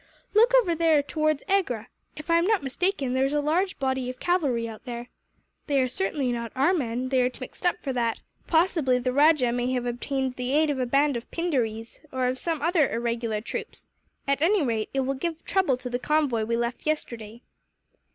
"Look 0.33 0.51
over 0.59 0.73
there, 0.73 1.03
towards 1.03 1.43
Agra. 1.47 1.87
If 2.15 2.31
I 2.31 2.39
am 2.39 2.47
not 2.47 2.63
mistaken, 2.63 3.13
there 3.13 3.25
is 3.25 3.33
a 3.33 3.39
large 3.39 3.77
body 3.77 4.09
of 4.09 4.19
cavalry 4.19 4.67
out 4.67 4.83
there. 4.85 5.09
They 5.67 5.79
are 5.79 5.87
certainly 5.87 6.31
not 6.31 6.51
our 6.55 6.73
men, 6.73 7.09
they 7.09 7.21
are 7.21 7.29
too 7.29 7.35
much 7.43 7.49
mixed 7.49 7.67
up 7.67 7.75
for 7.83 7.93
that. 7.93 8.19
Possibly 8.47 8.97
the 8.97 9.13
rajah 9.13 9.51
may 9.51 9.71
have 9.73 9.85
obtained 9.85 10.37
the 10.37 10.53
aid 10.53 10.71
of 10.71 10.79
a 10.79 10.87
band 10.87 11.17
of 11.17 11.29
Pindarees, 11.29 11.99
or 12.11 12.25
of 12.25 12.39
some 12.39 12.63
other 12.63 12.91
irregular 12.91 13.41
troops; 13.41 13.91
at 14.27 14.41
any 14.41 14.63
rate, 14.63 14.89
it 14.91 15.01
will 15.01 15.13
give 15.13 15.45
trouble 15.45 15.77
to 15.77 15.87
the 15.91 15.99
convoy 15.99 16.45
we 16.45 16.57
left 16.57 16.87
yesterday." 16.87 17.43